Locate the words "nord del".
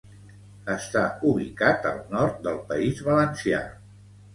2.17-2.61